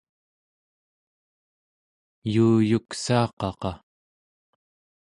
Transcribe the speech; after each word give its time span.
yuuyuksaaqaqa 2.33 3.71